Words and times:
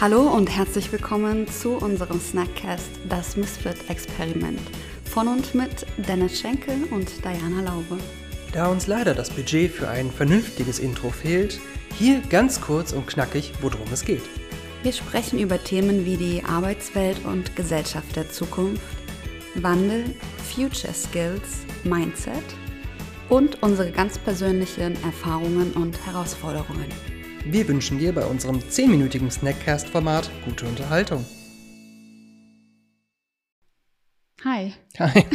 Hallo 0.00 0.22
und 0.22 0.48
herzlich 0.48 0.90
willkommen 0.92 1.46
zu 1.46 1.72
unserem 1.72 2.18
Snackcast 2.18 2.88
Das 3.10 3.36
Misfit-Experiment 3.36 4.58
von 5.04 5.28
und 5.28 5.54
mit 5.54 5.84
Dennis 5.98 6.40
Schenkel 6.40 6.84
und 6.90 7.22
Diana 7.22 7.60
Laube. 7.60 7.98
Da 8.54 8.68
uns 8.68 8.86
leider 8.86 9.12
das 9.12 9.28
Budget 9.28 9.70
für 9.70 9.90
ein 9.90 10.10
vernünftiges 10.10 10.78
Intro 10.78 11.10
fehlt, 11.10 11.60
hier 11.98 12.22
ganz 12.30 12.62
kurz 12.62 12.94
und 12.94 13.08
knackig, 13.08 13.52
worum 13.60 13.92
es 13.92 14.02
geht. 14.02 14.22
Wir 14.82 14.94
sprechen 14.94 15.38
über 15.38 15.62
Themen 15.62 16.06
wie 16.06 16.16
die 16.16 16.42
Arbeitswelt 16.44 17.22
und 17.26 17.54
Gesellschaft 17.54 18.16
der 18.16 18.30
Zukunft, 18.30 18.82
Wandel, 19.56 20.14
Future 20.50 20.94
Skills, 20.94 21.66
Mindset 21.84 22.32
und 23.28 23.62
unsere 23.62 23.90
ganz 23.90 24.16
persönlichen 24.16 24.96
Erfahrungen 25.04 25.72
und 25.72 26.06
Herausforderungen. 26.06 26.86
Wir 27.44 27.66
wünschen 27.68 27.98
dir 27.98 28.12
bei 28.14 28.24
unserem 28.24 28.58
10-minütigen 28.58 29.30
Snackcast-Format 29.30 30.30
gute 30.44 30.66
Unterhaltung. 30.66 31.24
Hi. 34.44 34.74
Hi. 34.98 35.24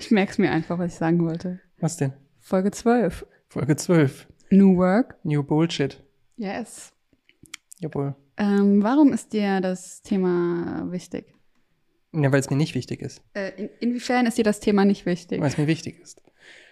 Ich 0.00 0.12
merke 0.12 0.32
es 0.32 0.38
mir 0.38 0.50
einfach, 0.50 0.78
was 0.78 0.92
ich 0.94 0.98
sagen 0.98 1.22
wollte. 1.22 1.60
Was 1.80 1.98
denn? 1.98 2.14
Folge 2.40 2.70
12. 2.70 3.26
Folge 3.48 3.76
12. 3.76 4.26
New 4.48 4.78
Work. 4.78 5.16
New 5.22 5.42
Bullshit. 5.42 6.02
Yes. 6.38 6.94
Jawohl. 7.80 8.14
Ähm, 8.38 8.82
warum 8.82 9.12
ist 9.12 9.34
dir 9.34 9.60
das 9.60 10.00
Thema 10.00 10.86
wichtig? 10.90 11.34
Ja, 12.14 12.32
weil 12.32 12.40
es 12.40 12.48
mir 12.48 12.56
nicht 12.56 12.74
wichtig 12.74 13.02
ist. 13.02 13.20
Äh, 13.34 13.50
in, 13.60 13.68
inwiefern 13.80 14.24
ist 14.24 14.38
dir 14.38 14.44
das 14.44 14.60
Thema 14.60 14.86
nicht 14.86 15.04
wichtig? 15.04 15.42
Weil 15.42 15.48
es 15.48 15.58
mir 15.58 15.66
wichtig 15.66 16.00
ist. 16.00 16.22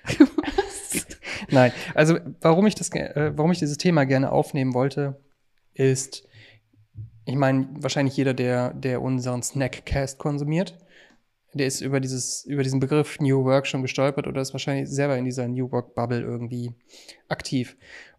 Was? 0.18 1.15
Nein, 1.50 1.72
also 1.94 2.18
warum 2.40 2.66
ich, 2.66 2.74
das, 2.74 2.90
äh, 2.90 3.32
warum 3.34 3.52
ich 3.52 3.58
dieses 3.58 3.78
Thema 3.78 4.04
gerne 4.04 4.32
aufnehmen 4.32 4.74
wollte, 4.74 5.20
ist, 5.74 6.26
ich 7.24 7.34
meine, 7.34 7.68
wahrscheinlich 7.72 8.16
jeder, 8.16 8.34
der, 8.34 8.72
der 8.74 9.02
unseren 9.02 9.42
Snackcast 9.42 10.18
konsumiert, 10.18 10.78
der 11.52 11.66
ist 11.66 11.80
über, 11.80 12.00
dieses, 12.00 12.44
über 12.44 12.62
diesen 12.62 12.80
Begriff 12.80 13.18
New 13.20 13.44
Work 13.44 13.66
schon 13.66 13.82
gestolpert 13.82 14.26
oder 14.26 14.40
ist 14.40 14.52
wahrscheinlich 14.52 14.88
selber 14.88 15.16
in 15.16 15.24
dieser 15.24 15.48
New 15.48 15.70
Work 15.72 15.94
Bubble 15.94 16.20
irgendwie 16.20 16.74
aktiv. 17.28 17.76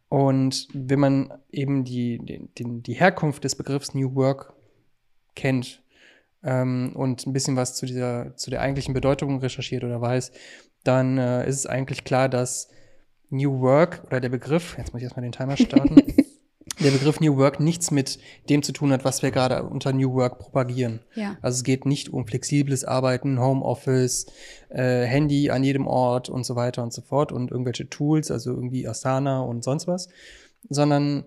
Und 0.09 0.67
wenn 0.73 0.99
man 0.99 1.33
eben 1.51 1.83
die, 1.83 2.19
den, 2.57 2.81
die 2.81 2.93
Herkunft 2.93 3.43
des 3.43 3.55
Begriffs 3.55 3.93
New 3.93 4.15
Work 4.15 4.53
kennt 5.35 5.83
ähm, 6.43 6.93
und 6.95 7.27
ein 7.27 7.33
bisschen 7.33 7.55
was 7.55 7.75
zu, 7.75 7.85
dieser, 7.85 8.35
zu 8.35 8.49
der 8.49 8.61
eigentlichen 8.61 8.93
Bedeutung 8.93 9.39
recherchiert 9.39 9.83
oder 9.83 10.01
weiß, 10.01 10.31
dann 10.83 11.17
äh, 11.17 11.47
ist 11.47 11.57
es 11.57 11.65
eigentlich 11.65 12.05
klar, 12.05 12.29
dass 12.29 12.69
New 13.29 13.61
Work 13.61 14.03
oder 14.05 14.19
der 14.19 14.29
Begriff, 14.29 14.77
jetzt 14.77 14.93
muss 14.93 15.01
ich 15.01 15.05
erstmal 15.05 15.23
den 15.23 15.31
Timer 15.31 15.57
starten, 15.57 15.95
der 16.79 16.91
Begriff 16.91 17.19
New 17.19 17.37
Work 17.37 17.59
nichts 17.59 17.91
mit 17.91 18.19
dem 18.49 18.63
zu 18.63 18.71
tun 18.71 18.91
hat, 18.91 19.03
was 19.03 19.21
wir 19.21 19.31
gerade 19.31 19.63
unter 19.63 19.93
New 19.93 20.13
Work 20.13 20.39
propagieren. 20.39 20.99
Ja. 21.15 21.37
Also 21.41 21.57
es 21.57 21.63
geht 21.63 21.85
nicht 21.85 22.09
um 22.09 22.27
flexibles 22.27 22.85
Arbeiten, 22.85 23.39
Homeoffice, 23.39 24.27
äh, 24.69 25.03
Handy 25.03 25.49
an 25.49 25.63
jedem 25.63 25.87
Ort 25.87 26.29
und 26.29 26.45
so 26.45 26.55
weiter 26.55 26.83
und 26.83 26.93
so 26.93 27.01
fort 27.01 27.31
und 27.31 27.51
irgendwelche 27.51 27.89
Tools, 27.89 28.31
also 28.31 28.51
irgendwie 28.51 28.87
Asana 28.87 29.41
und 29.41 29.63
sonst 29.63 29.87
was, 29.87 30.09
sondern 30.69 31.25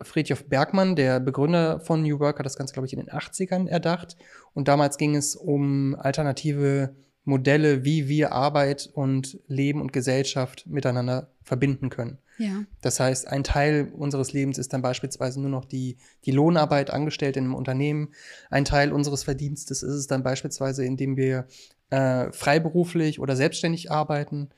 Friedhof 0.00 0.44
Bergmann, 0.44 0.94
der 0.94 1.18
Begründer 1.18 1.80
von 1.80 2.02
New 2.02 2.20
Work, 2.20 2.38
hat 2.38 2.46
das 2.46 2.56
Ganze, 2.56 2.72
glaube 2.72 2.86
ich, 2.86 2.92
in 2.92 3.00
den 3.00 3.10
80ern 3.10 3.66
erdacht. 3.66 4.16
Und 4.54 4.68
damals 4.68 4.96
ging 4.96 5.16
es 5.16 5.34
um 5.34 5.96
alternative 5.96 6.94
Modelle, 7.28 7.84
wie 7.84 8.08
wir 8.08 8.32
Arbeit 8.32 8.90
und 8.92 9.38
Leben 9.46 9.80
und 9.80 9.92
Gesellschaft 9.92 10.66
miteinander 10.66 11.30
verbinden 11.42 11.90
können. 11.90 12.18
Ja. 12.38 12.64
Das 12.80 13.00
heißt, 13.00 13.28
ein 13.28 13.44
Teil 13.44 13.92
unseres 13.94 14.32
Lebens 14.32 14.58
ist 14.58 14.72
dann 14.72 14.80
beispielsweise 14.80 15.40
nur 15.40 15.50
noch 15.50 15.64
die, 15.64 15.98
die 16.24 16.30
Lohnarbeit 16.30 16.90
angestellt 16.90 17.36
in 17.36 17.44
einem 17.44 17.54
Unternehmen. 17.54 18.14
Ein 18.48 18.64
Teil 18.64 18.92
unseres 18.92 19.24
Verdienstes 19.24 19.82
ist 19.82 19.92
es 19.92 20.06
dann 20.06 20.22
beispielsweise, 20.22 20.84
indem 20.84 21.16
wir 21.16 21.46
äh, 21.90 22.32
freiberuflich 22.32 23.20
oder 23.20 23.36
selbstständig 23.36 23.90
arbeiten. 23.90 24.48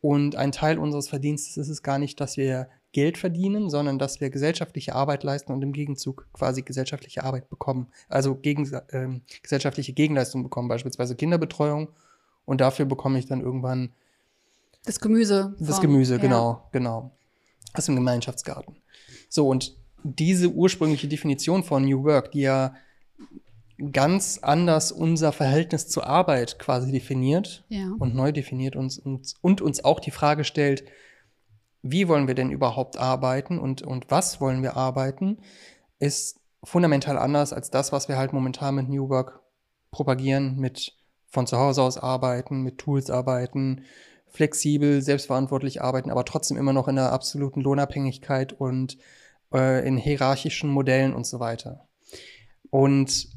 Und 0.00 0.36
ein 0.36 0.52
Teil 0.52 0.78
unseres 0.78 1.08
Verdienstes 1.08 1.56
ist 1.56 1.68
es 1.68 1.82
gar 1.82 1.98
nicht, 1.98 2.20
dass 2.20 2.36
wir 2.36 2.68
Geld 2.92 3.18
verdienen, 3.18 3.68
sondern 3.68 3.98
dass 3.98 4.20
wir 4.20 4.30
gesellschaftliche 4.30 4.94
Arbeit 4.94 5.22
leisten 5.22 5.52
und 5.52 5.62
im 5.62 5.72
Gegenzug 5.72 6.26
quasi 6.32 6.62
gesellschaftliche 6.62 7.24
Arbeit 7.24 7.50
bekommen. 7.50 7.88
Also 8.08 8.34
gegen, 8.34 8.70
ähm, 8.90 9.22
gesellschaftliche 9.42 9.92
Gegenleistung 9.92 10.42
bekommen, 10.42 10.68
beispielsweise 10.68 11.14
Kinderbetreuung. 11.14 11.88
Und 12.46 12.60
dafür 12.62 12.86
bekomme 12.86 13.18
ich 13.18 13.26
dann 13.26 13.40
irgendwann 13.42 13.92
Das 14.84 15.00
Gemüse. 15.00 15.54
das 15.58 15.80
Gemüse, 15.80 16.14
ja. 16.14 16.20
genau, 16.20 16.68
genau. 16.72 17.10
Aus 17.74 17.84
dem 17.86 17.96
Gemeinschaftsgarten. 17.96 18.76
So, 19.28 19.48
und 19.48 19.76
diese 20.04 20.48
ursprüngliche 20.48 21.08
Definition 21.08 21.62
von 21.64 21.84
New 21.84 22.04
Work, 22.04 22.30
die 22.32 22.40
ja 22.42 22.74
ganz 23.92 24.38
anders 24.40 24.90
unser 24.92 25.32
Verhältnis 25.32 25.88
zur 25.88 26.06
Arbeit 26.06 26.58
quasi 26.58 26.92
definiert 26.92 27.64
Ja. 27.68 27.92
und 27.98 28.14
neu 28.14 28.32
definiert 28.32 28.74
uns, 28.76 28.98
uns 28.98 29.34
und 29.42 29.60
uns 29.60 29.84
auch 29.84 30.00
die 30.00 30.10
Frage 30.12 30.44
stellt, 30.44 30.84
wie 31.82 32.08
wollen 32.08 32.26
wir 32.26 32.34
denn 32.34 32.50
überhaupt 32.50 32.96
arbeiten 32.96 33.58
und, 33.58 33.82
und 33.82 34.10
was 34.10 34.40
wollen 34.40 34.62
wir 34.62 34.76
arbeiten, 34.76 35.38
ist 35.98 36.40
fundamental 36.64 37.18
anders 37.18 37.52
als 37.52 37.70
das, 37.70 37.92
was 37.92 38.08
wir 38.08 38.16
halt 38.16 38.32
momentan 38.32 38.74
mit 38.76 38.88
New 38.88 39.08
Work 39.10 39.40
propagieren, 39.90 40.56
mit 40.56 40.94
von 41.36 41.46
zu 41.46 41.58
Hause 41.58 41.82
aus 41.82 41.98
arbeiten, 41.98 42.62
mit 42.62 42.78
Tools 42.78 43.10
arbeiten, 43.10 43.82
flexibel, 44.26 45.02
selbstverantwortlich 45.02 45.82
arbeiten, 45.82 46.10
aber 46.10 46.24
trotzdem 46.24 46.56
immer 46.56 46.72
noch 46.72 46.88
in 46.88 46.98
einer 46.98 47.12
absoluten 47.12 47.60
Lohnabhängigkeit 47.60 48.54
und 48.54 48.96
äh, 49.52 49.86
in 49.86 49.98
hierarchischen 49.98 50.70
Modellen 50.70 51.12
und 51.12 51.26
so 51.26 51.38
weiter. 51.38 51.86
Und 52.70 53.28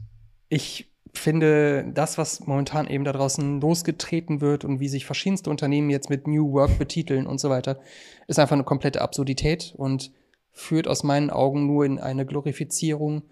ich 0.47 0.93
finde, 1.13 1.91
das, 1.93 2.17
was 2.17 2.47
momentan 2.47 2.87
eben 2.87 3.03
da 3.03 3.11
draußen 3.11 3.59
losgetreten 3.59 4.39
wird 4.39 4.63
und 4.63 4.79
wie 4.79 4.87
sich 4.87 5.05
verschiedenste 5.05 5.49
Unternehmen 5.49 5.89
jetzt 5.89 6.09
mit 6.09 6.25
New 6.25 6.53
Work 6.53 6.79
betiteln 6.79 7.27
und 7.27 7.41
so 7.41 7.49
weiter, 7.49 7.81
ist 8.27 8.39
einfach 8.39 8.53
eine 8.53 8.63
komplette 8.63 9.01
Absurdität 9.01 9.73
und 9.75 10.13
führt 10.53 10.87
aus 10.87 11.03
meinen 11.03 11.31
Augen 11.31 11.67
nur 11.67 11.83
in 11.83 11.99
eine 11.99 12.25
Glorifizierung 12.25 13.23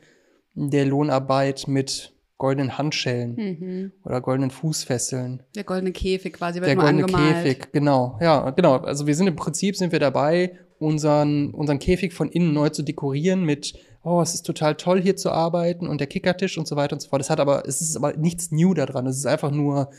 der 0.55 0.85
Lohnarbeit 0.85 1.69
mit 1.69 2.16
goldenen 2.37 2.77
Handschellen 2.77 3.35
Mhm. 3.35 3.91
oder 4.03 4.21
goldenen 4.21 4.51
Fußfesseln. 4.51 5.43
Der 5.55 5.63
goldene 5.63 5.91
Käfig 5.91 6.33
quasi 6.33 6.59
wird 6.59 6.67
Der 6.67 6.75
goldene 6.75 7.05
angemalt. 7.05 7.43
Käfig, 7.43 7.71
genau. 7.71 8.17
Ja, 8.21 8.51
genau. 8.51 8.77
Also 8.77 9.07
wir 9.07 9.15
sind 9.15 9.27
im 9.27 9.35
Prinzip 9.35 9.75
sind 9.75 9.91
wir 9.91 9.99
dabei, 9.99 10.57
unseren, 10.79 11.51
unseren 11.53 11.79
Käfig 11.79 12.13
von 12.13 12.29
innen 12.29 12.53
neu 12.53 12.69
zu 12.69 12.83
dekorieren 12.83 13.43
mit, 13.43 13.73
oh, 14.03 14.21
es 14.21 14.35
ist 14.35 14.43
total 14.43 14.75
toll 14.75 15.01
hier 15.01 15.15
zu 15.15 15.31
arbeiten 15.31 15.87
und 15.87 15.99
der 15.99 16.07
Kickertisch 16.07 16.57
und 16.59 16.67
so 16.67 16.75
weiter 16.75 16.93
und 16.93 16.99
so 17.01 17.09
fort. 17.09 17.21
Es 17.21 17.31
hat 17.31 17.39
aber, 17.39 17.67
es 17.67 17.81
ist 17.81 17.95
aber 17.97 18.13
nichts 18.15 18.51
new 18.51 18.75
daran. 18.75 19.07
Es 19.07 19.17
ist 19.17 19.25
einfach 19.25 19.49
nur 19.51 19.89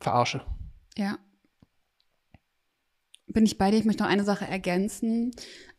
Verarsche. 0.00 0.42
Ja. 0.96 1.18
Bin 3.28 3.44
ich 3.44 3.58
bei 3.58 3.70
dir? 3.70 3.78
Ich 3.78 3.84
möchte 3.84 4.02
noch 4.02 4.10
eine 4.10 4.24
Sache 4.24 4.46
ergänzen. 4.46 5.30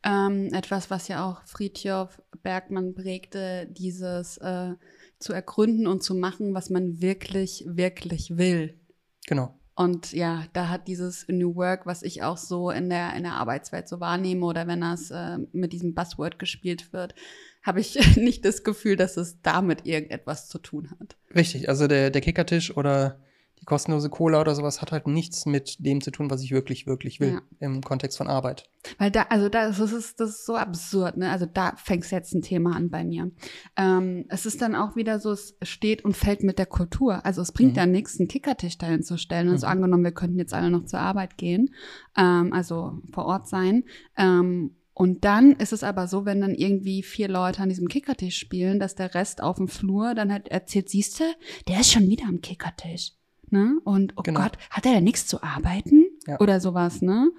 Ähm, 0.04 0.50
etwas, 0.54 0.90
was 0.90 1.08
ja 1.08 1.26
auch 1.30 1.42
Friedhof 1.46 2.22
Bergmann 2.44 2.94
prägte, 2.94 3.68
dieses 3.72 4.38
äh, 4.38 4.74
zu 5.20 5.34
ergründen 5.34 5.88
und 5.88 6.04
zu 6.04 6.16
machen, 6.16 6.54
was 6.54 6.70
man 6.70 7.02
wirklich, 7.02 7.66
wirklich 7.68 8.38
will. 8.38 8.80
Genau. 9.28 9.58
Und 9.76 10.12
ja, 10.12 10.46
da 10.54 10.70
hat 10.70 10.88
dieses 10.88 11.28
New 11.28 11.56
Work, 11.56 11.86
was 11.86 12.02
ich 12.02 12.24
auch 12.24 12.38
so 12.38 12.72
in 12.72 12.90
der, 12.90 13.14
in 13.16 13.24
der 13.24 13.34
Arbeitswelt 13.34 13.88
so 13.88 14.00
wahrnehme 14.00 14.44
oder 14.44 14.66
wenn 14.66 14.82
das 14.82 15.12
äh, 15.12 15.38
mit 15.52 15.72
diesem 15.72 15.94
Buzzword 15.94 16.40
gespielt 16.40 16.94
wird, 16.94 17.14
habe 17.62 17.80
ich 17.80 17.96
nicht 18.18 18.44
das 18.44 18.64
Gefühl, 18.64 18.96
dass 18.96 19.18
es 19.18 19.40
damit 19.44 19.86
irgendetwas 19.86 20.48
zu 20.48 20.58
tun 20.58 20.90
hat. 21.00 21.16
Richtig. 21.36 21.70
Also 21.70 21.88
der, 21.88 22.10
der 22.10 22.22
Kickertisch 22.22 22.76
oder 22.76 23.20
die 23.60 23.66
kostenlose 23.66 24.10
Cola 24.10 24.40
oder 24.42 24.54
sowas 24.56 24.82
hat 24.82 24.92
halt 24.92 25.08
nichts 25.08 25.46
mit 25.46 25.78
dem 25.80 26.02
zu 26.02 26.12
tun, 26.12 26.30
was 26.30 26.42
ich 26.44 26.52
wirklich, 26.52 26.88
wirklich 26.88 27.20
will 27.20 27.34
Ja. 27.34 27.42
im 27.60 27.82
Kontext 27.82 28.18
von 28.18 28.28
Arbeit. 28.28 28.70
Weil 28.98 29.12
da, 29.12 29.24
also 29.30 29.50
da, 29.50 29.68
das 29.68 29.80
ist, 29.80 30.20
das 30.20 30.30
ist 30.30 30.46
so 30.46 30.56
absurd, 30.56 31.18
ne? 31.18 31.30
Also 31.32 31.46
da 31.46 31.74
fängt 31.76 32.10
jetzt 32.12 32.34
ein 32.34 32.42
Thema 32.42 32.76
an 32.76 32.90
bei 32.90 33.04
mir. 33.04 33.32
Ähm, 33.76 34.26
es 34.30 34.46
ist 34.46 34.62
dann 34.62 34.76
auch 34.76 34.96
wieder 34.96 35.20
so, 35.20 35.32
es 35.32 35.58
steht 35.64 36.06
und 36.06 36.16
fällt 36.16 36.44
mit 36.44 36.58
der 36.60 36.68
Kultur. 36.68 37.26
Also 37.26 37.42
es 37.42 37.52
bringt 37.52 37.74
Mhm. 37.74 37.78
ja 37.78 37.86
nichts, 37.86 38.20
einen 38.20 38.28
Kickertisch 38.30 38.78
dahin 38.78 39.04
zu 39.04 39.18
stellen. 39.18 39.50
Also 39.50 39.66
Mhm. 39.66 39.72
angenommen, 39.74 40.04
wir 40.04 40.12
könnten 40.14 40.38
jetzt 40.40 40.54
alle 40.54 40.70
noch 40.70 40.86
zur 40.86 41.00
Arbeit 41.00 41.38
gehen, 41.38 41.74
ähm, 42.18 42.54
also 42.54 43.00
vor 43.12 43.26
Ort 43.26 43.48
sein. 43.48 43.84
Ähm, 44.18 44.76
und 44.94 45.26
dann 45.26 45.52
ist 45.52 45.74
es 45.74 45.84
aber 45.84 46.08
so, 46.08 46.26
wenn 46.26 46.42
dann 46.42 46.56
irgendwie 46.56 47.04
vier 47.04 47.28
Leute 47.28 47.62
an 47.62 47.70
diesem 47.70 47.88
Kickertisch 47.88 48.38
spielen, 48.38 48.80
dass 48.80 48.96
der 48.96 49.14
Rest 49.14 49.44
auf 49.44 49.58
dem 49.58 49.68
Flur 49.68 50.16
dann 50.16 50.32
halt 50.32 50.48
erzählt, 50.48 50.90
siehste, 50.90 51.24
der 51.68 51.82
ist 51.82 51.92
schon 51.92 52.08
wieder 52.08 52.26
am 52.28 52.42
Kickertisch. 52.42 53.12
Ne? 53.52 53.78
Und 53.84 54.14
oh 54.18 54.22
Genau. 54.24 54.42
Gott, 54.42 54.58
hat 54.70 54.86
er 54.86 54.94
da 54.94 55.02
nichts 55.02 55.28
zu 55.28 55.42
arbeiten? 55.42 56.06
Ja. 56.28 56.40
Oder 56.40 56.60
sowas, 56.60 57.02
ne? 57.02 57.32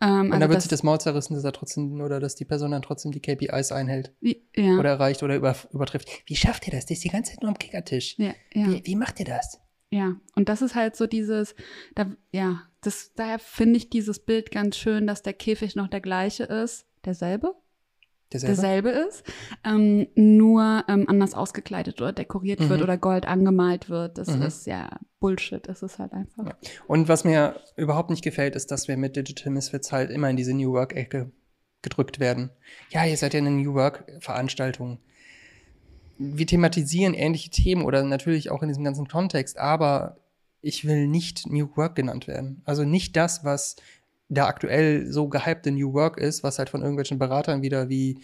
Ähm, 0.00 0.26
Und 0.26 0.32
also 0.32 0.40
da 0.40 0.48
wird 0.50 0.60
sich 0.62 0.70
das 0.70 0.82
Maul 0.82 1.00
zerrissen, 1.00 1.34
dass 1.34 1.44
er 1.44 1.52
trotzdem 1.52 2.00
oder 2.00 2.20
dass 2.20 2.34
die 2.34 2.44
Person 2.44 2.70
dann 2.72 2.82
trotzdem 2.82 3.12
die 3.12 3.20
KPIs 3.20 3.72
einhält 3.72 4.12
ja. 4.54 4.78
oder 4.78 4.90
erreicht 4.90 5.22
oder 5.22 5.36
über, 5.36 5.56
übertrifft. 5.72 6.08
Wie 6.26 6.36
schafft 6.36 6.66
ihr 6.66 6.72
das? 6.72 6.86
Der 6.86 6.96
ist 6.96 7.04
die 7.04 7.08
ganze 7.08 7.32
Zeit 7.32 7.42
nur 7.42 7.50
am 7.50 7.58
Kickertisch. 7.58 8.16
Ja, 8.18 8.34
ja, 8.52 8.66
Wie, 8.68 8.82
wie 8.84 8.94
macht 8.96 9.18
ihr 9.20 9.26
das? 9.26 9.58
ja. 9.90 10.16
Und 10.34 10.48
das 10.50 10.60
ist 10.62 10.74
halt 10.74 10.96
so 10.96 11.06
dieses, 11.06 11.54
da, 11.94 12.12
ja, 12.30 12.62
das, 12.82 13.12
daher 13.14 13.38
finde 13.38 13.78
ich 13.78 13.88
dieses 13.88 14.18
Bild 14.18 14.50
ganz 14.50 14.76
schön, 14.76 15.06
dass 15.06 15.22
der 15.22 15.32
Käfig 15.32 15.76
noch 15.76 15.88
der 15.88 16.00
gleiche 16.00 16.44
ist. 16.44 16.86
Derselbe? 17.04 17.54
Derselbe? 18.32 18.54
derselbe 18.56 18.88
ist, 18.90 19.22
ähm, 19.64 20.08
nur 20.16 20.84
ähm, 20.88 21.08
anders 21.08 21.34
ausgekleidet 21.34 22.00
oder 22.02 22.12
dekoriert 22.12 22.60
Mhm. 22.60 22.68
wird 22.70 22.82
oder 22.82 22.96
Gold 22.98 23.26
angemalt 23.26 23.88
wird. 23.88 24.18
Das 24.18 24.28
Mhm. 24.28 24.42
ist 24.42 24.66
ja 24.66 24.90
Bullshit, 25.20 25.66
das 25.68 25.82
ist 25.82 25.98
halt 25.98 26.12
einfach. 26.12 26.44
Ja. 26.46 26.54
Und 26.88 27.08
was 27.08 27.24
mir 27.24 27.60
überhaupt 27.76 28.10
nicht 28.10 28.24
gefällt, 28.24 28.56
ist, 28.56 28.70
dass 28.72 28.88
wir 28.88 28.96
mit 28.96 29.14
Digital 29.16 29.52
Misfits 29.52 29.92
halt 29.92 30.10
immer 30.10 30.28
in 30.28 30.36
diese 30.36 30.54
New 30.54 30.72
Work-Ecke 30.72 31.30
gedrückt 31.82 32.18
werden. 32.18 32.50
Ja, 32.90 33.04
ihr 33.04 33.16
seid 33.16 33.32
ja 33.34 33.38
eine 33.38 33.52
New 33.52 33.74
Work-Veranstaltung. 33.74 34.98
Wir 36.18 36.46
thematisieren 36.46 37.14
ähnliche 37.14 37.50
Themen 37.50 37.82
oder 37.84 38.02
natürlich 38.02 38.50
auch 38.50 38.62
in 38.62 38.68
diesem 38.68 38.84
ganzen 38.84 39.06
Kontext, 39.06 39.58
aber 39.58 40.16
ich 40.62 40.84
will 40.86 41.06
nicht 41.06 41.46
New 41.46 41.68
Work 41.76 41.94
genannt 41.94 42.26
werden. 42.26 42.62
Also 42.64 42.84
nicht 42.84 43.14
das, 43.16 43.44
was 43.44 43.76
da 44.28 44.46
aktuell 44.46 45.06
so 45.10 45.28
gehypte 45.28 45.70
New 45.70 45.92
Work 45.92 46.18
ist, 46.18 46.42
was 46.42 46.58
halt 46.58 46.68
von 46.68 46.80
irgendwelchen 46.82 47.18
Beratern 47.18 47.62
wieder 47.62 47.88
wie, 47.88 48.18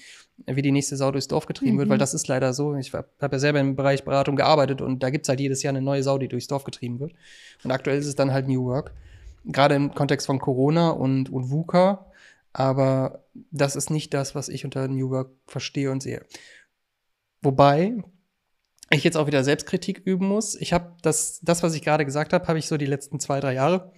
wie 0.47 0.63
die 0.63 0.73
nächste 0.73 0.97
Sau 0.97 1.13
durchs 1.13 1.29
Dorf 1.29 1.47
getrieben 1.47 1.79
wird, 1.79 1.87
Mhm. 1.87 1.93
weil 1.93 1.99
das 1.99 2.13
ist 2.15 2.27
leider 2.27 2.53
so. 2.53 2.75
Ich 2.75 2.93
habe 2.93 3.07
ja 3.21 3.39
selber 3.39 3.61
im 3.61 3.77
Bereich 3.77 4.05
Beratung 4.05 4.35
gearbeitet 4.37 4.81
und 4.81 5.03
da 5.03 5.11
gibt's 5.11 5.29
halt 5.29 5.39
jedes 5.39 5.63
Jahr 5.63 5.71
eine 5.71 5.83
neue 5.83 6.03
Sau, 6.03 6.19
die 6.19 6.29
durchs 6.29 6.49
Dorf 6.49 6.65
getrieben 6.65 6.99
wird. 6.99 7.13
Und 7.63 7.71
aktuell 7.71 7.99
ist 7.99 8.07
es 8.07 8.17
dann 8.17 8.33
halt 8.33 8.49
New 8.49 8.65
Work. 8.65 8.93
Gerade 9.45 9.75
im 9.77 9.95
Kontext 9.95 10.27
von 10.27 10.39
Corona 10.41 10.91
und, 10.91 11.31
und 11.31 11.51
VUCA. 11.51 12.07
Aber 12.53 13.25
das 13.51 13.77
ist 13.77 13.91
nicht 13.91 14.13
das, 14.13 14.35
was 14.35 14.49
ich 14.49 14.65
unter 14.65 14.89
New 14.89 15.11
Work 15.11 15.31
verstehe 15.47 15.91
und 15.91 16.03
sehe. 16.03 16.25
Wobei 17.43 17.95
ich 18.91 19.05
jetzt 19.05 19.17
auch 19.17 19.27
wieder 19.27 19.43
Selbstkritik 19.43 20.03
üben 20.05 20.27
muss. 20.29 20.55
Ich 20.55 20.73
habe 20.73 20.97
das, 21.03 21.41
das, 21.43 21.63
was 21.63 21.75
ich 21.75 21.83
gerade 21.83 22.05
gesagt 22.05 22.33
habe, 22.33 22.47
habe 22.47 22.59
ich 22.59 22.67
so 22.67 22.77
die 22.77 22.87
letzten 22.87 23.21
zwei, 23.21 23.41
drei 23.41 23.55
Jahre 23.55 23.93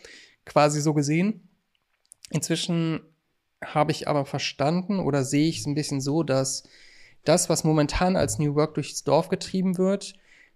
quasi 0.45 0.81
so 0.81 0.95
gesehen. 0.95 1.49
Inzwischen 2.31 3.01
habe 3.65 3.93
ich 3.93 4.09
aber 4.09 4.27
verstanden 4.27 5.01
oder 5.01 5.25
sehe 5.25 5.49
ich 5.49 5.61
es 5.61 5.67
ein 5.67 5.75
bisschen 5.75 6.01
so, 6.01 6.23
dass 6.23 6.65
das, 7.25 7.49
was 7.49 7.65
momentan 7.65 8.17
als 8.17 8.39
New 8.39 8.55
Work 8.55 8.75
durchs 8.75 9.05
Dorf 9.05 9.29
getrieben 9.29 9.79
wird, 9.79 10.15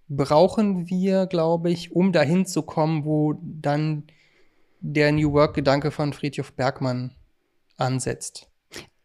brauchen 0.09 0.88
wir, 0.88 1.26
glaube 1.26 1.70
ich, 1.70 1.93
um 1.93 2.12
dahin 2.12 2.47
zu 2.47 2.62
kommen, 2.62 3.05
wo 3.05 3.38
dann 3.43 4.05
der 4.81 5.12
New 5.12 5.32
Work-Gedanke 5.32 5.91
von 5.91 6.12
Friedhof 6.12 6.53
Bergmann 6.53 7.15
ansetzt. 7.76 8.49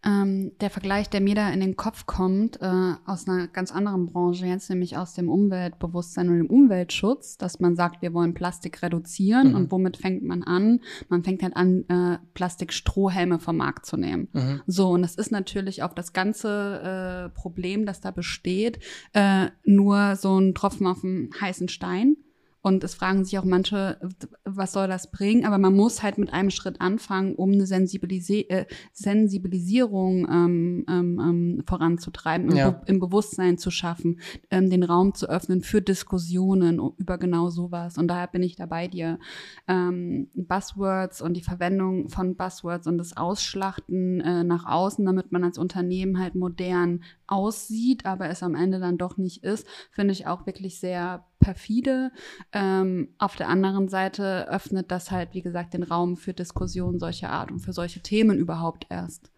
Ähm, 0.06 0.52
der 0.60 0.70
Vergleich, 0.70 1.10
der 1.10 1.22
mir 1.22 1.36
da 1.36 1.50
in 1.50 1.62
den 1.62 1.76
Kopf 1.76 2.06
kommt, 2.06 2.62
äh, 2.62 2.94
aus 3.06 3.28
einer 3.28 3.48
ganz 3.48 3.72
anderen 3.72 4.08
Branche, 4.08 4.46
jetzt 4.46 4.70
nämlich 4.70 4.98
aus 4.98 5.14
dem 5.14 5.30
Umweltbewusstsein 5.30 6.30
und 6.30 6.38
dem 6.38 6.48
Umweltschutz, 6.48 7.38
dass 7.38 7.60
man 7.60 7.76
sagt, 7.76 8.02
wir 8.02 8.14
wollen 8.14 8.34
Plastik 8.34 8.82
reduzieren 8.82 9.50
Mhm. 9.50 9.56
und 9.56 9.72
womit 9.72 9.98
fängt 9.98 10.24
man 10.24 10.44
an? 10.44 10.82
Man 11.10 11.24
fängt 11.24 11.42
halt 11.42 11.56
an, 11.56 11.86
äh, 11.88 12.18
Plastikstrohhelme 12.34 13.40
vom 13.40 13.58
Markt 13.58 13.86
zu 13.86 13.96
nehmen. 13.98 14.28
Mhm. 14.34 14.62
So, 14.68 14.90
und 14.90 15.02
das 15.04 15.16
ist 15.16 15.32
natürlich 15.32 15.84
auf 15.84 15.94
das 15.96 16.14
ganze 16.14 17.30
äh, 17.34 17.40
Problem, 17.40 17.86
das 17.86 18.02
da 18.02 18.12
besteht, 18.12 18.80
äh, 19.14 19.48
nur 19.64 20.16
so 20.16 20.38
ein 20.38 20.54
Tropfen 20.54 20.88
auf 20.88 21.02
dem 21.02 21.30
heißen 21.40 21.70
Stein. 21.70 22.18
Und 22.63 22.81
es 22.86 22.95
fragen 22.95 23.25
sich 23.25 23.38
auch 23.38 23.44
manche, 23.44 24.00
was 24.45 24.71
soll 24.71 24.88
das 24.88 25.12
bringen? 25.12 25.45
Aber 25.45 25.57
man 25.57 25.75
muss 25.75 26.01
halt 26.01 26.18
mit 26.18 26.31
einem 26.31 26.50
Schritt 26.50 26.80
anfangen, 26.80 27.36
um 27.36 27.51
eine 27.51 27.65
Sensibilisi 27.65 28.45
äh, 28.48 28.65
Sensibilisierung 28.94 30.25
ähm, 30.31 30.86
ähm, 30.89 31.19
ähm, 31.19 31.63
voranzutreiben, 31.68 32.50
im, 32.50 32.56
Ja. 32.56 32.71
Be 32.71 32.81
im 32.86 33.01
Bewusstsein 33.01 33.57
zu 33.57 33.69
schaffen, 33.69 34.21
ähm, 34.50 34.69
den 34.69 34.83
Raum 34.83 35.13
zu 35.13 35.30
öffnen 35.30 35.62
für 35.62 35.81
Diskussionen 35.81 36.80
über 36.95 37.18
genau 37.18 37.50
sowas. 37.50 37.98
Und 37.98 38.07
daher 38.07 38.27
bin 38.27 38.44
ich 38.44 38.56
da 38.56 38.66
bei 38.66 38.88
dir. 38.88 39.19
Ähm, 39.68 40.30
Buzzwords 40.33 41.21
und 41.21 41.36
die 41.36 41.44
Verwendung 41.44 42.07
von 42.07 42.38
Buzzwords 42.38 42.88
und 42.88 42.98
das 42.98 43.18
Ausschlachten 43.18 44.21
äh, 44.21 44.45
nach 44.45 44.66
außen, 44.66 45.06
damit 45.06 45.33
man 45.33 45.44
als 45.44 45.57
Unternehmen 45.57 46.18
halt 46.18 46.36
modern 46.36 47.04
aussieht, 47.27 48.06
aber 48.06 48.30
es 48.30 48.42
am 48.42 48.56
Ende 48.56 48.80
dann 48.80 48.98
doch 48.98 49.18
nicht 49.18 49.44
ist, 49.44 49.68
finde 49.92 50.13
ich 50.13 50.27
auch 50.27 50.45
wirklich 50.45 50.80
sehr 50.80 51.25
perfide. 51.44 52.12
Ähm, 52.54 53.10
auf 53.18 53.36
der 53.36 53.50
anderen 53.50 53.90
Seite 53.90 54.48
öffnet 54.50 54.92
das 54.92 55.12
halt, 55.12 55.34
wie 55.34 55.42
gesagt, 55.42 55.74
den 55.74 55.84
Raum 55.84 56.16
für 56.16 56.34
Diskussionen 56.34 57.00
solcher 57.00 57.30
Art 57.30 57.51
und 57.51 57.60
für 57.60 57.74
solche 57.74 58.00
Themen 58.00 58.38
überhaupt 58.38 58.88
erst. 58.90 59.30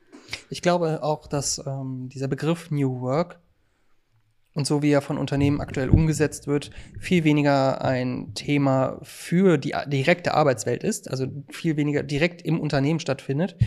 Ich 0.49 0.61
glaube 0.61 1.03
auch, 1.03 1.27
dass 1.27 1.61
ähm, 1.65 2.09
dieser 2.09 2.27
Begriff 2.27 2.71
New 2.71 3.01
Work 3.01 3.39
und 4.53 4.65
so 4.65 4.81
wie 4.81 4.91
er 4.91 5.01
von 5.01 5.17
Unternehmen 5.17 5.59
aktuell 5.59 5.89
umgesetzt 5.89 6.47
wird, 6.47 6.71
viel 6.97 7.25
weniger 7.25 7.83
ein 7.83 8.33
Thema 8.35 8.99
für 9.01 9.57
die 9.57 9.73
direkte 9.87 10.33
Arbeitswelt 10.33 10.83
ist, 10.83 11.09
also 11.09 11.27
viel 11.49 11.75
weniger 11.75 12.03
direkt 12.03 12.41
im 12.41 12.61
Unternehmen 12.61 13.01
stattfindet, 13.01 13.57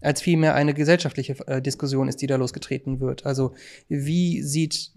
als 0.00 0.22
vielmehr 0.22 0.54
eine 0.54 0.72
gesellschaftliche 0.72 1.36
äh, 1.46 1.60
Diskussion 1.60 2.08
ist, 2.08 2.22
die 2.22 2.26
da 2.26 2.36
losgetreten 2.36 3.00
wird. 3.00 3.26
Also 3.26 3.52
wie 3.88 4.42
sieht 4.42 4.92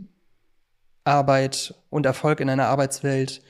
Arbeit 1.03 1.75
und 1.89 2.05
Erfolg 2.05 2.39
in 2.39 2.49
einer 2.49 2.67
Arbeitswelt, 2.67 3.41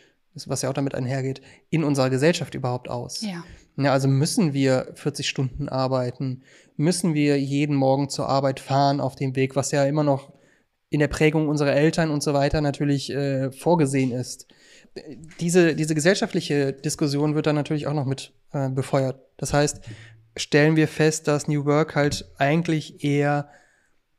was 0.45 0.61
ja 0.61 0.69
auch 0.69 0.73
damit 0.73 0.95
einhergeht, 0.95 1.41
in 1.69 1.83
unserer 1.83 2.09
Gesellschaft 2.09 2.55
überhaupt 2.55 2.89
aus? 2.89 3.21
Ja. 3.21 3.43
Ja, 3.77 3.93
also 3.93 4.07
müssen 4.07 4.53
wir 4.53 4.91
40 4.95 5.27
Stunden 5.27 5.69
arbeiten? 5.69 6.43
Müssen 6.75 7.13
wir 7.13 7.39
jeden 7.39 7.75
Morgen 7.75 8.09
zur 8.09 8.27
Arbeit 8.27 8.59
fahren 8.59 8.99
auf 8.99 9.15
dem 9.15 9.35
Weg, 9.35 9.55
was 9.55 9.71
ja 9.71 9.85
immer 9.85 10.03
noch 10.03 10.33
in 10.89 10.99
der 10.99 11.07
Prägung 11.07 11.47
unserer 11.47 11.73
Eltern 11.73 12.11
und 12.11 12.21
so 12.21 12.33
weiter 12.33 12.61
natürlich 12.61 13.11
äh, 13.11 13.51
vorgesehen 13.51 14.11
ist? 14.11 14.47
Diese, 15.39 15.73
diese 15.73 15.95
gesellschaftliche 15.95 16.73
Diskussion 16.73 17.33
wird 17.33 17.47
dann 17.47 17.55
natürlich 17.55 17.87
auch 17.87 17.93
noch 17.93 18.05
mit 18.05 18.33
äh, 18.51 18.69
befeuert. 18.69 19.21
Das 19.37 19.53
heißt, 19.53 19.81
stellen 20.35 20.75
wir 20.75 20.87
fest, 20.87 21.27
dass 21.27 21.47
New 21.47 21.65
Work 21.65 21.95
halt 21.95 22.29
eigentlich 22.37 23.03
eher 23.03 23.49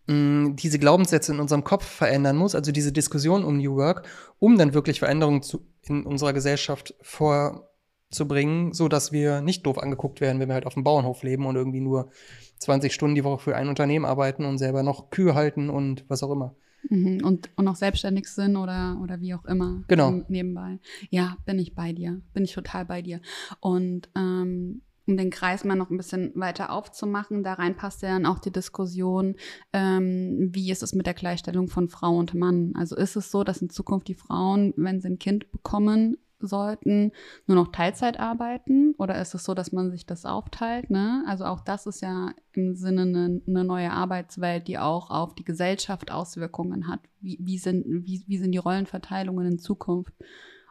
mh, 0.07 0.55
diese 0.55 0.79
Glaubenssätze 0.79 1.33
in 1.33 1.41
unserem 1.41 1.65
Kopf 1.65 1.85
verändern 1.85 2.37
muss, 2.37 2.55
also 2.55 2.73
diese 2.73 2.93
Diskussion 2.93 3.45
um 3.45 3.59
New 3.59 3.77
Work, 3.77 4.07
um 4.39 4.59
dann 4.59 4.75
wirklich 4.75 4.99
Veränderungen 4.99 5.43
zu, 5.43 5.67
in 5.87 6.05
unserer 6.05 6.33
Gesellschaft 6.33 6.95
vorzubringen, 7.01 8.73
so 8.73 8.89
dass 8.89 9.13
wir 9.13 9.41
nicht 9.41 9.67
doof 9.67 9.79
angeguckt 9.79 10.21
werden, 10.21 10.41
wenn 10.41 10.49
wir 10.49 10.55
halt 10.55 10.67
auf 10.67 10.75
dem 10.75 10.85
Bauernhof 10.85 11.23
leben 11.23 11.47
und 11.47 11.57
irgendwie 11.57 11.81
nur 11.81 12.11
20 12.59 12.93
Stunden 12.93 13.15
die 13.15 13.25
Woche 13.25 13.43
für 13.43 13.57
ein 13.57 13.69
Unternehmen 13.69 14.05
arbeiten 14.05 14.45
und 14.45 14.59
selber 14.59 14.83
noch 14.83 15.11
Kühe 15.11 15.35
halten 15.35 15.71
und 15.71 16.05
was 16.09 16.23
auch 16.23 16.31
immer. 16.31 16.55
Mhm. 16.89 17.25
Und, 17.25 17.51
und 17.57 17.69
auch 17.69 17.77
selbstständig 17.77 18.27
sind 18.27 18.57
oder, 18.57 18.99
oder 19.03 19.21
wie 19.21 19.35
auch 19.35 19.45
immer. 19.45 19.85
Genau. 19.89 20.23
Nebenbei. 20.29 20.79
Ja, 21.11 21.37
bin 21.45 21.59
ich 21.59 21.75
bei 21.75 21.93
dir. 21.93 22.21
Bin 22.35 22.45
ich 22.45 22.53
total 22.53 22.85
bei 22.85 23.03
dir. 23.03 23.21
Und 23.61 24.09
ähm, 24.17 24.83
um 25.07 25.17
den 25.17 25.31
Kreis 25.31 25.65
mal 25.65 25.75
noch 25.75 25.91
ein 25.91 25.97
bisschen 25.97 26.33
weiter 26.35 26.73
aufzumachen, 26.73 27.43
da 27.43 27.55
rein 27.55 27.77
passt 27.77 28.03
ja 28.03 28.11
dann 28.11 28.27
auch 28.27 28.39
die 28.39 28.53
Diskussion, 28.53 29.37
ähm, 29.73 30.51
wie 30.53 30.71
ist 30.71 30.83
es 30.83 30.95
mit 30.95 31.07
der 31.07 31.15
Gleichstellung 31.15 31.69
von 31.69 31.89
Frau 31.89 32.17
und 32.17 32.35
Mann? 32.35 32.73
Also 32.77 32.97
ist 32.97 33.17
es 33.17 33.31
so, 33.31 33.45
dass 33.45 33.63
in 33.63 33.71
Zukunft 33.71 34.09
die 34.09 34.15
Frauen, 34.15 34.73
wenn 34.77 35.01
sie 35.01 35.09
ein 35.09 35.19
Kind 35.19 35.51
bekommen 35.51 36.19
sollten, 36.47 37.13
nur 37.47 37.57
noch 37.57 37.73
Teilzeit 37.73 38.19
arbeiten? 38.19 38.95
Oder 38.99 39.21
ist 39.21 39.35
es 39.35 39.45
so, 39.45 39.55
dass 39.55 39.73
man 39.73 39.91
sich 39.91 40.07
das 40.07 40.25
aufteilt? 40.25 40.91
Ne? 40.91 41.25
Also 41.27 41.45
auch 41.45 41.61
das 41.61 41.87
ist 41.87 42.03
ja 42.03 42.33
im 42.53 42.75
Sinne 42.75 43.03
eine, 43.03 43.41
eine 43.47 43.65
neue 43.65 43.91
Arbeitswelt, 43.91 44.69
die 44.69 44.79
auch 44.79 45.11
auf 45.11 45.35
die 45.35 45.45
Gesellschaft 45.45 46.11
Auswirkungen 46.11 46.89
hat. 46.89 47.01
Wie, 47.21 47.39
wie, 47.41 47.59
sind, 47.59 47.85
wie, 47.87 48.25
wie 48.27 48.39
sind 48.39 48.53
die 48.53 48.59
Rollenverteilungen 48.59 49.47
in 49.47 49.59
Zukunft? 49.59 50.13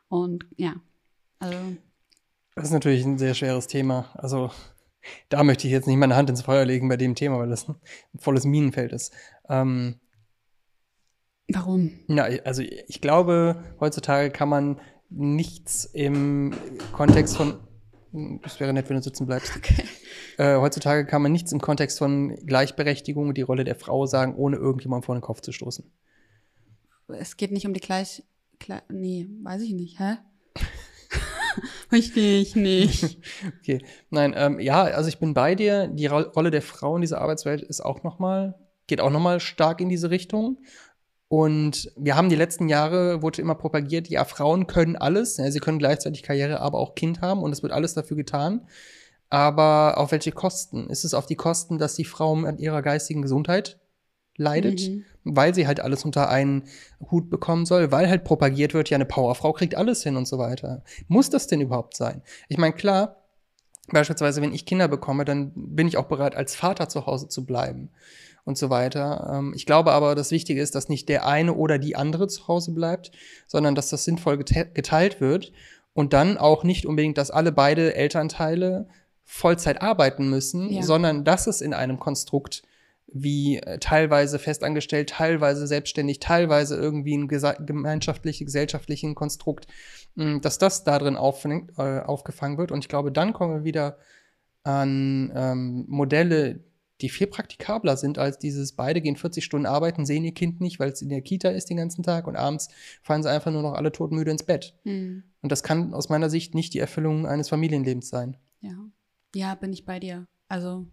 Und 0.09 0.45
ja, 0.57 0.75
also 1.39 1.57
Das 2.55 2.65
ist 2.65 2.71
natürlich 2.71 3.05
ein 3.05 3.17
sehr 3.17 3.33
schweres 3.33 3.67
Thema. 3.67 4.09
Also 4.13 4.51
da 5.29 5.43
möchte 5.43 5.67
ich 5.67 5.73
jetzt 5.73 5.87
nicht 5.87 5.97
meine 5.97 6.15
Hand 6.15 6.29
ins 6.29 6.43
Feuer 6.43 6.65
legen 6.65 6.89
bei 6.89 6.97
dem 6.97 7.15
Thema, 7.15 7.39
weil 7.39 7.49
das 7.49 7.67
ein 7.67 7.75
volles 8.17 8.45
Minenfeld 8.45 8.91
ist. 8.91 9.13
Ähm, 9.49 9.99
warum? 11.47 11.91
Ja, 12.07 12.23
also 12.45 12.61
ich 12.61 13.01
glaube, 13.01 13.63
heutzutage 13.79 14.31
kann 14.31 14.49
man 14.49 14.79
nichts 15.09 15.85
im 15.85 16.53
Kontext 16.93 17.37
von. 17.37 17.59
Das 18.43 18.59
wäre 18.59 18.73
nett, 18.73 18.89
wenn 18.89 18.97
du 18.97 19.03
sitzen 19.03 19.25
bleibst. 19.25 19.55
Okay. 19.55 19.85
Äh, 20.37 20.57
heutzutage 20.57 21.05
kann 21.05 21.21
man 21.21 21.31
nichts 21.31 21.51
im 21.51 21.61
Kontext 21.61 21.97
von 21.99 22.35
Gleichberechtigung 22.45 23.29
und 23.29 23.37
die 23.37 23.41
Rolle 23.41 23.63
der 23.63 23.75
Frau 23.75 24.05
sagen, 24.05 24.35
ohne 24.35 24.57
irgendjemand 24.57 25.05
vor 25.05 25.15
den 25.15 25.21
Kopf 25.21 25.41
zu 25.41 25.51
stoßen. 25.51 25.89
Es 27.07 27.37
geht 27.37 27.51
nicht 27.51 27.65
um 27.65 27.73
die 27.73 27.79
gleich. 27.79 28.23
Gle 28.59 28.81
nee, 28.89 29.27
weiß 29.43 29.61
ich 29.61 29.73
nicht. 29.73 29.99
Hä? 29.99 30.17
Verstehe 31.89 32.41
ich 32.41 32.55
nicht. 32.55 33.19
Okay, 33.59 33.83
nein, 34.09 34.33
ähm, 34.35 34.59
ja, 34.59 34.83
also 34.83 35.09
ich 35.09 35.19
bin 35.19 35.33
bei 35.33 35.55
dir. 35.55 35.87
Die 35.87 36.07
Ro 36.07 36.19
Rolle 36.19 36.51
der 36.51 36.61
Frau 36.61 36.95
in 36.95 37.01
dieser 37.01 37.21
Arbeitswelt 37.21 37.61
ist 37.61 37.81
auch 37.81 38.03
noch 38.03 38.19
mal, 38.19 38.55
geht 38.87 39.01
auch 39.01 39.09
noch 39.09 39.19
mal 39.19 39.39
stark 39.39 39.81
in 39.81 39.89
diese 39.89 40.09
Richtung. 40.09 40.57
Und 41.27 41.91
wir 41.95 42.15
haben 42.15 42.29
die 42.29 42.35
letzten 42.35 42.67
Jahre, 42.67 43.21
wurde 43.21 43.41
immer 43.41 43.55
propagiert, 43.55 44.09
ja, 44.09 44.25
Frauen 44.25 44.67
können 44.67 44.97
alles. 44.97 45.37
Ja, 45.37 45.49
sie 45.49 45.59
können 45.59 45.79
gleichzeitig 45.79 46.23
Karriere, 46.23 46.59
aber 46.59 46.79
auch 46.79 46.93
Kind 46.95 47.21
haben 47.21 47.41
und 47.41 47.53
es 47.53 47.63
wird 47.63 47.71
alles 47.71 47.93
dafür 47.93 48.17
getan. 48.17 48.67
Aber 49.29 49.97
auf 49.97 50.11
welche 50.11 50.33
Kosten? 50.33 50.89
Ist 50.89 51.05
es 51.05 51.13
auf 51.13 51.25
die 51.25 51.37
Kosten, 51.37 51.77
dass 51.77 51.95
die 51.95 52.03
Frau 52.03 52.33
an 52.33 52.57
ihrer 52.57 52.81
geistigen 52.81 53.21
Gesundheit 53.21 53.79
leidet, 54.35 54.81
Mhm. 54.81 55.05
Weil 55.23 55.53
sie 55.53 55.67
halt 55.67 55.79
alles 55.79 56.03
unter 56.05 56.29
einen 56.29 56.63
Hut 57.11 57.29
bekommen 57.29 57.65
soll, 57.65 57.91
weil 57.91 58.09
halt 58.09 58.23
propagiert 58.23 58.73
wird, 58.73 58.89
ja, 58.89 58.95
eine 58.95 59.05
Powerfrau 59.05 59.53
kriegt 59.53 59.75
alles 59.75 60.03
hin 60.03 60.15
und 60.17 60.27
so 60.27 60.37
weiter. 60.37 60.83
Muss 61.07 61.29
das 61.29 61.47
denn 61.47 61.61
überhaupt 61.61 61.95
sein? 61.95 62.21
Ich 62.49 62.57
meine, 62.57 62.73
klar, 62.73 63.17
beispielsweise, 63.91 64.41
wenn 64.41 64.53
ich 64.53 64.65
Kinder 64.65 64.87
bekomme, 64.87 65.25
dann 65.25 65.51
bin 65.55 65.87
ich 65.87 65.97
auch 65.97 66.05
bereit, 66.05 66.35
als 66.35 66.55
Vater 66.55 66.89
zu 66.89 67.05
Hause 67.05 67.27
zu 67.27 67.45
bleiben. 67.45 67.89
und 68.43 68.57
so 68.57 68.71
weiter. 68.71 69.31
Ähm, 69.35 69.53
ich 69.55 69.67
glaube 69.67 69.91
aber, 69.91 70.15
das 70.15 70.31
Wichtige 70.31 70.63
ist, 70.63 70.73
dass 70.73 70.89
nicht 70.89 71.07
der 71.09 71.27
eine 71.27 71.53
oder 71.53 71.77
die 71.77 71.95
andere 71.95 72.27
zu 72.27 72.47
Hause 72.47 72.71
bleibt, 72.71 73.11
sondern 73.45 73.75
dass 73.75 73.89
das 73.89 74.03
sinnvoll 74.03 74.39
geteilt 74.39 75.21
wird 75.21 75.51
und 75.93 76.13
dann 76.13 76.39
auch 76.39 76.63
nicht 76.63 76.87
unbedingt, 76.87 77.19
dass 77.19 77.29
alle 77.29 77.51
beide 77.51 77.93
Elternteile 77.93 78.87
Vollzeit 79.25 79.83
arbeiten 79.83 80.27
müssen, 80.27 80.71
Ja. 80.71 80.81
sondern 80.81 81.23
dass 81.23 81.45
es 81.45 81.61
in 81.61 81.75
einem 81.75 81.99
Konstrukt 81.99 82.63
wie 83.13 83.57
äh, 83.57 83.77
teilweise 83.79 84.39
festangestellt, 84.39 85.09
teilweise 85.09 85.67
selbstständig, 85.67 86.19
teilweise 86.19 86.75
irgendwie 86.77 87.15
ein 87.17 87.27
gesa- 87.27 87.63
gemeinschaftliches, 87.63 88.45
gesellschaftlichen 88.45 89.15
Konstrukt, 89.15 89.67
mh, 90.15 90.39
dass 90.39 90.57
das 90.57 90.83
da 90.83 90.97
drin 90.97 91.17
auffängt, 91.17 91.71
äh, 91.77 91.99
aufgefangen 91.99 92.57
wird. 92.57 92.71
Und 92.71 92.79
ich 92.79 92.89
glaube, 92.89 93.11
dann 93.11 93.33
kommen 93.33 93.53
wir 93.55 93.63
wieder 93.63 93.97
an 94.63 95.31
ähm, 95.35 95.85
Modelle, 95.87 96.63
die 97.01 97.09
viel 97.09 97.27
praktikabler 97.27 97.97
sind 97.97 98.19
als 98.19 98.37
dieses, 98.37 98.73
beide 98.73 99.01
gehen 99.01 99.15
40 99.15 99.43
Stunden 99.43 99.65
arbeiten, 99.65 100.05
sehen 100.05 100.23
ihr 100.23 100.33
Kind 100.33 100.61
nicht, 100.61 100.79
weil 100.79 100.91
es 100.91 101.01
in 101.01 101.09
der 101.09 101.21
Kita 101.21 101.49
ist 101.49 101.69
den 101.69 101.77
ganzen 101.77 102.03
Tag 102.03 102.27
und 102.27 102.35
abends 102.35 102.69
fallen 103.01 103.23
sie 103.23 103.29
einfach 103.31 103.51
nur 103.51 103.63
noch 103.63 103.73
alle 103.73 103.91
todmüde 103.91 104.29
ins 104.29 104.43
Bett. 104.43 104.75
Hm. 104.83 105.23
Und 105.41 105.51
das 105.51 105.63
kann 105.63 105.95
aus 105.95 106.09
meiner 106.09 106.29
Sicht 106.29 106.53
nicht 106.53 106.75
die 106.75 106.79
Erfüllung 106.79 107.25
eines 107.25 107.49
Familienlebens 107.49 108.09
sein. 108.09 108.37
Ja. 108.61 108.77
Ja, 109.33 109.55
bin 109.55 109.73
ich 109.73 109.85
bei 109.85 109.99
dir. 109.99 110.27
Also 110.47 110.85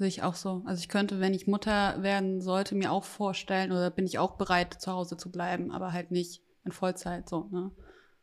sehe 0.00 0.08
ich 0.08 0.22
auch 0.22 0.34
so. 0.34 0.62
Also 0.64 0.80
ich 0.80 0.88
könnte, 0.88 1.20
wenn 1.20 1.34
ich 1.34 1.46
Mutter 1.46 2.02
werden 2.02 2.40
sollte, 2.40 2.74
mir 2.74 2.90
auch 2.90 3.04
vorstellen 3.04 3.70
oder 3.70 3.90
bin 3.90 4.06
ich 4.06 4.18
auch 4.18 4.38
bereit, 4.38 4.80
zu 4.80 4.90
Hause 4.92 5.18
zu 5.18 5.30
bleiben, 5.30 5.70
aber 5.70 5.92
halt 5.92 6.10
nicht 6.10 6.42
in 6.64 6.72
Vollzeit 6.72 7.28
so, 7.28 7.48
ne? 7.52 7.70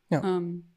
Ja. 0.10 0.24
Ähm, 0.24 0.74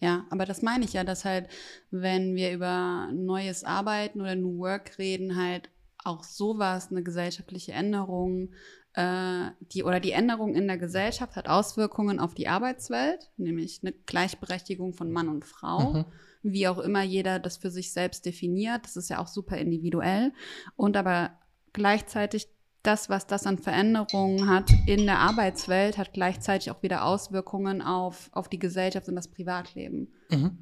ja, 0.00 0.26
aber 0.28 0.44
das 0.44 0.60
meine 0.60 0.84
ich 0.84 0.92
ja, 0.92 1.02
dass 1.02 1.24
halt, 1.24 1.48
wenn 1.90 2.34
wir 2.34 2.52
über 2.52 3.08
neues 3.14 3.64
Arbeiten 3.64 4.20
oder 4.20 4.36
New 4.36 4.58
Work 4.58 4.98
reden, 4.98 5.34
halt 5.36 5.70
auch 6.04 6.24
sowas, 6.24 6.90
eine 6.90 7.02
gesellschaftliche 7.02 7.72
Änderung, 7.72 8.50
äh, 8.92 9.46
die 9.72 9.82
oder 9.82 9.98
die 9.98 10.12
Änderung 10.12 10.54
in 10.54 10.66
der 10.66 10.76
Gesellschaft 10.76 11.36
hat 11.36 11.48
Auswirkungen 11.48 12.20
auf 12.20 12.34
die 12.34 12.48
Arbeitswelt, 12.48 13.30
nämlich 13.38 13.80
eine 13.82 13.92
Gleichberechtigung 13.92 14.92
von 14.92 15.10
Mann 15.10 15.30
und 15.30 15.46
Frau 15.46 15.94
Mhm. 15.94 16.04
Wie 16.44 16.68
auch 16.68 16.78
immer 16.78 17.02
jeder 17.02 17.40
das 17.40 17.56
für 17.56 17.70
sich 17.70 17.92
selbst 17.92 18.24
definiert. 18.26 18.84
Das 18.84 18.96
ist 18.96 19.10
ja 19.10 19.18
auch 19.18 19.26
super 19.26 19.56
individuell. 19.56 20.32
Und 20.76 20.96
aber 20.96 21.32
gleichzeitig 21.72 22.48
das, 22.82 23.08
was 23.08 23.26
das 23.26 23.46
an 23.46 23.58
Veränderungen 23.58 24.48
hat 24.48 24.70
in 24.86 25.06
der 25.06 25.18
Arbeitswelt, 25.18 25.96
hat 25.98 26.12
gleichzeitig 26.12 26.70
auch 26.70 26.82
wieder 26.82 27.04
Auswirkungen 27.04 27.80
auf, 27.80 28.28
auf 28.32 28.48
die 28.48 28.58
Gesellschaft 28.58 29.08
und 29.08 29.16
das 29.16 29.28
Privatleben. 29.28 30.12
Mhm. 30.30 30.58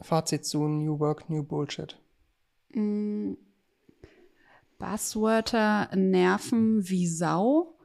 Fazit 0.00 0.46
zu 0.46 0.66
New 0.66 0.98
Work, 0.98 1.28
New 1.28 1.42
Bullshit. 1.42 2.00
Mm, 2.70 3.34
Buzzwörter 4.78 5.94
nerven 5.94 6.88
wie 6.88 7.06
Sau. 7.06 7.77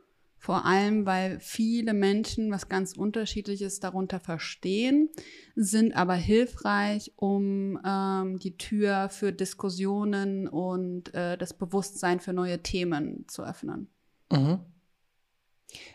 Vor 0.43 0.65
allem, 0.65 1.05
weil 1.05 1.39
viele 1.39 1.93
Menschen 1.93 2.51
was 2.51 2.67
ganz 2.67 2.97
Unterschiedliches 2.97 3.79
darunter 3.79 4.19
verstehen, 4.19 5.09
sind 5.55 5.95
aber 5.95 6.15
hilfreich, 6.15 7.13
um 7.15 7.79
ähm, 7.87 8.39
die 8.39 8.57
Tür 8.57 9.07
für 9.07 9.31
Diskussionen 9.31 10.49
und 10.49 11.13
äh, 11.13 11.37
das 11.37 11.53
Bewusstsein 11.53 12.19
für 12.19 12.33
neue 12.33 12.61
Themen 12.61 13.23
zu 13.29 13.43
öffnen. 13.43 13.87
Mhm. 14.33 14.59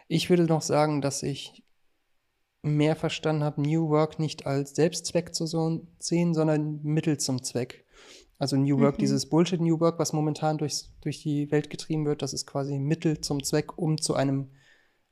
Ich 0.07 0.31
würde 0.31 0.45
noch 0.45 0.63
sagen, 0.63 1.03
dass 1.03 1.23
ich 1.23 1.63
mehr 2.63 2.97
verstanden 2.97 3.45
habe, 3.45 3.61
New 3.61 3.91
Work 3.91 4.19
nicht 4.19 4.47
als 4.47 4.75
Selbstzweck 4.75 5.35
zu 5.35 5.45
sehen, 5.99 6.33
sondern 6.33 6.83
Mittel 6.83 7.19
zum 7.19 7.43
Zweck. 7.43 7.85
Also 8.39 8.57
New 8.57 8.79
Work, 8.79 8.97
Mhm. 8.97 9.01
dieses 9.01 9.29
Bullshit 9.29 9.61
New 9.61 9.81
Work, 9.81 9.99
was 9.99 10.13
momentan 10.13 10.59
durchs, 10.59 10.95
durch 11.01 11.23
die 11.23 11.51
Welt 11.51 11.71
getrieben 11.71 12.07
wird, 12.07 12.23
das 12.23 12.33
ist 12.33 12.47
quasi 12.47 12.79
Mittel 12.79 13.21
zum 13.21 13.43
Zweck, 13.43 13.77
um 13.77 14.01
zu 14.01 14.15
einem, 14.15 14.51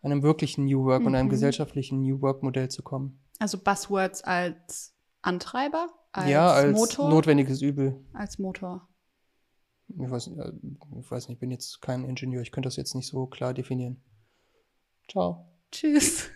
einem 0.03 0.23
wirklichen 0.23 0.65
New 0.67 0.85
Work 0.85 1.05
und 1.05 1.15
einem 1.17 1.27
Mhm. 1.27 1.31
gesellschaftlichen 1.31 2.01
New 2.03 2.21
Work 2.23 2.43
Modell 2.45 2.69
zu 2.71 2.83
kommen. 2.83 3.21
Also 3.41 3.59
Buzzwords 3.59 4.23
als 4.23 4.95
Antreiber, 5.23 5.89
als 6.13 6.31
ja, 6.31 6.51
als 6.53 6.77
Motor, 6.77 7.11
notwendiges 7.11 7.61
Übel. 7.63 8.01
als 8.13 8.39
Motor. 8.39 8.89
Ich 9.89 10.11
weiß, 10.11 10.29
äh, 10.29 10.53
ich 11.01 11.11
weiß 11.11 11.29
nicht, 11.29 11.37
ich 11.37 11.41
bin 11.41 11.51
jetzt 11.51 11.81
kein 11.83 12.05
Ingenieur, 12.05 12.43
ich 12.43 12.53
könnte 12.53 12.69
das 12.69 12.77
jetzt 12.77 12.95
nicht 12.95 13.09
so 13.09 13.27
klar 13.27 13.55
definieren. 13.55 14.03
Ciao. 15.11 15.47
Tschüss. 15.73 16.29